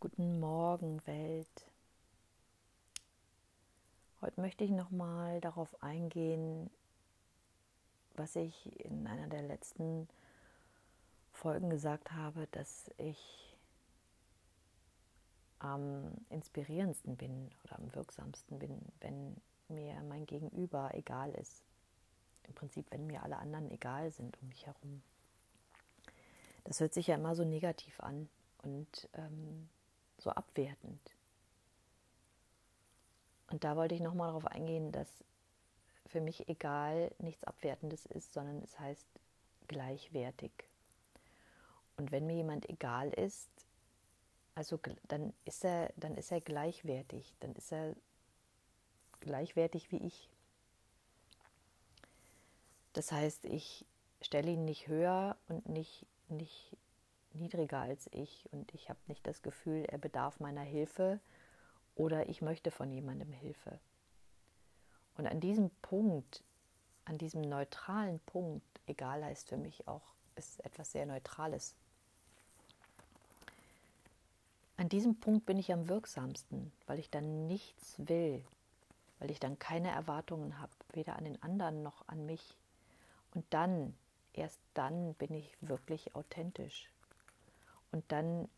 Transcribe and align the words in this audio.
Guten 0.00 0.38
Morgen, 0.38 1.04
Welt. 1.08 1.66
Heute 4.20 4.40
möchte 4.40 4.62
ich 4.62 4.70
nochmal 4.70 5.40
darauf 5.40 5.82
eingehen, 5.82 6.70
was 8.14 8.36
ich 8.36 8.80
in 8.84 9.08
einer 9.08 9.26
der 9.26 9.42
letzten 9.42 10.08
Folgen 11.32 11.68
gesagt 11.68 12.12
habe, 12.12 12.46
dass 12.52 12.88
ich 12.96 13.56
am 15.58 16.12
inspirierendsten 16.30 17.16
bin 17.16 17.50
oder 17.64 17.80
am 17.80 17.92
wirksamsten 17.92 18.60
bin, 18.60 18.80
wenn 19.00 19.36
mir 19.66 20.00
mein 20.04 20.26
Gegenüber 20.26 20.94
egal 20.94 21.32
ist. 21.34 21.64
Im 22.46 22.54
Prinzip, 22.54 22.86
wenn 22.92 23.08
mir 23.08 23.24
alle 23.24 23.38
anderen 23.38 23.68
egal 23.72 24.12
sind 24.12 24.40
um 24.40 24.48
mich 24.48 24.64
herum. 24.64 25.02
Das 26.62 26.78
hört 26.78 26.94
sich 26.94 27.08
ja 27.08 27.16
immer 27.16 27.34
so 27.34 27.44
negativ 27.44 27.98
an 27.98 28.28
und 28.62 29.08
ähm, 29.14 29.68
so 30.18 30.30
abwertend. 30.30 31.00
Und 33.50 33.64
da 33.64 33.76
wollte 33.76 33.94
ich 33.94 34.00
nochmal 34.00 34.28
darauf 34.28 34.46
eingehen, 34.46 34.92
dass 34.92 35.08
für 36.06 36.20
mich 36.20 36.48
egal 36.48 37.10
nichts 37.18 37.44
Abwertendes 37.44 38.06
ist, 38.06 38.32
sondern 38.32 38.62
es 38.62 38.78
heißt 38.78 39.06
gleichwertig. 39.68 40.52
Und 41.96 42.12
wenn 42.12 42.26
mir 42.26 42.36
jemand 42.36 42.68
egal 42.68 43.10
ist, 43.10 43.50
also 44.54 44.78
dann 45.06 45.32
ist 45.44 45.64
er, 45.64 45.92
dann 45.96 46.16
ist 46.16 46.32
er 46.32 46.40
gleichwertig, 46.40 47.34
dann 47.40 47.54
ist 47.54 47.72
er 47.72 47.94
gleichwertig 49.20 49.92
wie 49.92 49.98
ich. 49.98 50.28
Das 52.92 53.12
heißt, 53.12 53.44
ich 53.44 53.84
stelle 54.22 54.50
ihn 54.50 54.64
nicht 54.64 54.88
höher 54.88 55.36
und 55.48 55.68
nicht, 55.68 56.06
nicht 56.28 56.76
niedriger 57.38 57.80
als 57.80 58.08
ich 58.12 58.48
und 58.52 58.72
ich 58.74 58.88
habe 58.88 58.98
nicht 59.06 59.26
das 59.26 59.42
Gefühl, 59.42 59.84
er 59.88 59.98
bedarf 59.98 60.40
meiner 60.40 60.62
Hilfe 60.62 61.20
oder 61.94 62.28
ich 62.28 62.42
möchte 62.42 62.70
von 62.70 62.90
jemandem 62.92 63.32
Hilfe. 63.32 63.78
Und 65.16 65.26
an 65.26 65.40
diesem 65.40 65.70
Punkt, 65.82 66.42
an 67.04 67.18
diesem 67.18 67.42
neutralen 67.42 68.20
Punkt, 68.20 68.64
egal 68.86 69.24
heißt 69.24 69.48
für 69.48 69.56
mich 69.56 69.88
auch, 69.88 70.14
ist 70.36 70.64
etwas 70.64 70.92
sehr 70.92 71.06
Neutrales. 71.06 71.74
An 74.76 74.88
diesem 74.88 75.18
Punkt 75.18 75.44
bin 75.44 75.58
ich 75.58 75.72
am 75.72 75.88
wirksamsten, 75.88 76.70
weil 76.86 77.00
ich 77.00 77.10
dann 77.10 77.48
nichts 77.48 77.96
will, 77.98 78.44
weil 79.18 79.32
ich 79.32 79.40
dann 79.40 79.58
keine 79.58 79.90
Erwartungen 79.90 80.60
habe, 80.60 80.72
weder 80.92 81.16
an 81.16 81.24
den 81.24 81.42
anderen 81.42 81.82
noch 81.82 82.06
an 82.06 82.24
mich. 82.26 82.56
Und 83.34 83.44
dann, 83.50 83.96
erst 84.32 84.60
dann 84.74 85.14
bin 85.14 85.34
ich 85.34 85.56
wirklich 85.60 86.14
authentisch. 86.14 86.88
Und 87.90 88.04
dann 88.12 88.48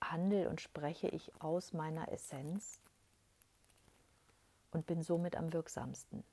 handle 0.00 0.48
und 0.48 0.60
spreche 0.60 1.08
ich 1.08 1.32
aus 1.40 1.72
meiner 1.72 2.10
Essenz 2.12 2.78
und 4.70 4.86
bin 4.86 5.02
somit 5.02 5.36
am 5.36 5.52
wirksamsten. 5.52 6.24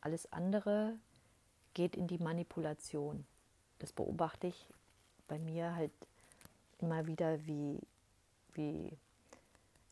Alles 0.00 0.30
andere 0.32 0.98
geht 1.74 1.96
in 1.96 2.06
die 2.06 2.18
Manipulation. 2.18 3.26
Das 3.78 3.92
beobachte 3.92 4.48
ich 4.48 4.68
bei 5.26 5.38
mir 5.38 5.74
halt 5.74 5.92
immer 6.80 7.06
wieder, 7.06 7.44
wie, 7.46 7.80
wie 8.54 8.96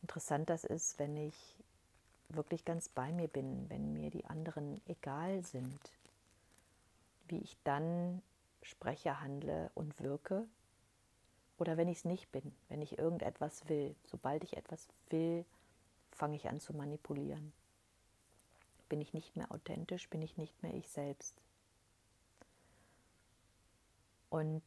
interessant 0.01 0.49
das 0.49 0.63
ist, 0.63 0.99
wenn 0.99 1.17
ich 1.17 1.35
wirklich 2.29 2.65
ganz 2.65 2.89
bei 2.89 3.11
mir 3.11 3.27
bin, 3.27 3.69
wenn 3.69 3.93
mir 3.93 4.09
die 4.09 4.25
anderen 4.25 4.81
egal 4.87 5.43
sind, 5.45 5.79
wie 7.27 7.39
ich 7.39 7.57
dann 7.63 8.21
spreche, 8.61 9.21
handle 9.21 9.71
und 9.75 9.99
wirke 10.01 10.45
oder 11.57 11.77
wenn 11.77 11.87
ich 11.87 11.99
es 11.99 12.05
nicht 12.05 12.31
bin, 12.31 12.55
wenn 12.69 12.81
ich 12.81 12.97
irgendetwas 12.97 13.67
will. 13.67 13.95
Sobald 14.05 14.43
ich 14.43 14.57
etwas 14.57 14.87
will, 15.09 15.45
fange 16.11 16.35
ich 16.35 16.47
an 16.47 16.59
zu 16.59 16.73
manipulieren. 16.73 17.53
Bin 18.89 19.01
ich 19.01 19.13
nicht 19.13 19.35
mehr 19.35 19.51
authentisch, 19.51 20.09
bin 20.09 20.21
ich 20.21 20.37
nicht 20.37 20.61
mehr 20.63 20.73
ich 20.73 20.87
selbst. 20.89 21.35
Und 24.29 24.63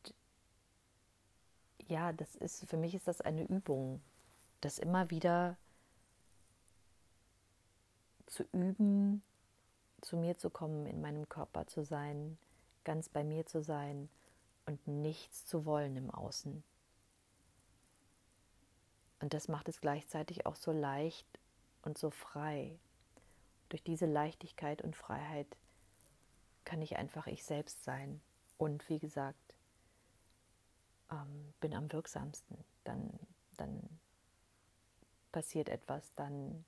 ja, 1.78 2.12
das 2.12 2.34
ist 2.34 2.68
für 2.68 2.76
mich 2.76 2.94
ist 2.94 3.08
das 3.08 3.20
eine 3.20 3.44
Übung, 3.44 4.00
das 4.60 4.78
immer 4.78 5.10
wieder 5.10 5.56
zu 8.26 8.44
üben, 8.52 9.22
zu 10.00 10.16
mir 10.16 10.38
zu 10.38 10.50
kommen, 10.50 10.86
in 10.86 11.00
meinem 11.00 11.28
Körper 11.28 11.66
zu 11.66 11.84
sein, 11.84 12.38
ganz 12.84 13.08
bei 13.08 13.24
mir 13.24 13.46
zu 13.46 13.62
sein 13.62 14.08
und 14.66 14.86
nichts 14.86 15.46
zu 15.46 15.64
wollen 15.64 15.96
im 15.96 16.10
Außen. 16.10 16.62
Und 19.20 19.34
das 19.34 19.48
macht 19.48 19.68
es 19.68 19.80
gleichzeitig 19.80 20.46
auch 20.46 20.56
so 20.56 20.72
leicht 20.72 21.26
und 21.82 21.98
so 21.98 22.10
frei. 22.10 22.78
Durch 23.68 23.82
diese 23.84 24.06
Leichtigkeit 24.06 24.82
und 24.82 24.96
Freiheit 24.96 25.56
kann 26.64 26.82
ich 26.82 26.96
einfach 26.96 27.26
ich 27.26 27.44
selbst 27.44 27.84
sein. 27.84 28.20
Und 28.56 28.88
wie 28.88 28.98
gesagt, 28.98 29.54
ähm, 31.10 31.52
bin 31.60 31.74
am 31.74 31.92
wirksamsten. 31.92 32.64
Dann, 32.84 33.18
dann 33.56 34.00
passiert 35.32 35.68
etwas, 35.68 36.14
dann 36.14 36.64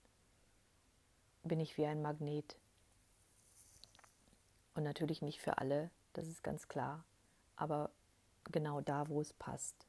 bin 1.42 1.58
ich 1.58 1.76
wie 1.78 1.86
ein 1.86 2.02
Magnet. 2.02 2.58
Und 4.74 4.84
natürlich 4.84 5.22
nicht 5.22 5.40
für 5.40 5.58
alle, 5.58 5.90
das 6.12 6.26
ist 6.28 6.42
ganz 6.42 6.68
klar, 6.68 7.04
aber 7.56 7.90
genau 8.50 8.80
da, 8.80 9.08
wo 9.08 9.20
es 9.20 9.32
passt 9.32 9.86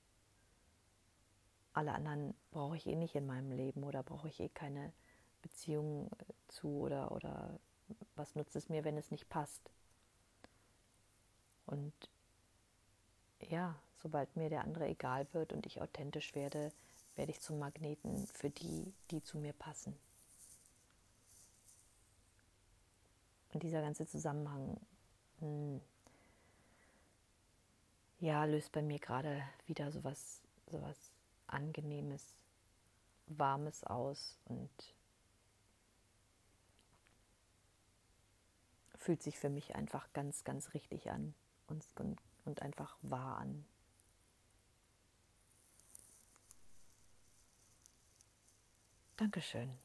alle 1.74 1.94
anderen 1.94 2.36
brauche 2.52 2.78
ich 2.78 2.88
eh 2.88 2.96
nicht 2.96 3.16
in 3.16 3.26
meinem 3.26 3.52
Leben 3.52 3.84
oder 3.84 4.04
brauche 4.04 4.28
ich 4.30 4.40
eh 4.40 4.50
keine 4.50 4.94
Beziehung 5.42 6.12
äh, 6.20 6.34
zu 6.48 6.70
oder, 6.80 7.12
oder 7.12 7.60
was 8.16 8.36
nutzt 8.36 8.56
es 8.56 8.70
mir, 8.70 8.84
wenn 8.84 8.98
es 8.98 9.12
nicht 9.12 9.30
passt. 9.30 9.72
Und 11.66 11.94
ja, 13.42 13.76
sobald 13.98 14.36
mir 14.36 14.50
der 14.50 14.64
andere 14.64 14.88
egal 14.88 15.28
wird 15.34 15.54
und 15.54 15.66
ich 15.66 15.82
authentisch 15.82 16.36
werde, 16.36 16.72
werde 17.16 17.32
ich 17.32 17.42
zum 17.42 17.60
Magneten 17.60 18.28
für 18.28 18.50
die, 18.50 18.94
die 19.12 19.22
zu 19.22 19.38
mir 19.38 19.54
passen. 19.54 19.98
Und 23.54 23.62
dieser 23.64 23.82
ganze 23.82 24.08
Zusammenhang, 24.08 24.80
mh, 25.40 25.48
hm, 25.48 25.82
ja, 28.20 28.46
löst 28.46 28.72
bei 28.72 28.82
mir 28.82 29.00
gerade 29.00 29.44
wieder 29.68 29.92
sowas, 29.92 30.42
sowas 30.68 31.13
angenehmes, 31.54 32.36
warmes 33.28 33.84
aus 33.84 34.38
und 34.46 34.70
fühlt 38.98 39.22
sich 39.22 39.38
für 39.38 39.50
mich 39.50 39.76
einfach 39.76 40.12
ganz, 40.14 40.44
ganz 40.44 40.74
richtig 40.74 41.12
an 41.12 41.34
und, 41.68 41.86
und, 41.96 42.22
und 42.46 42.62
einfach 42.62 42.98
wahr 43.02 43.38
an. 43.38 43.66
Dankeschön. 49.18 49.78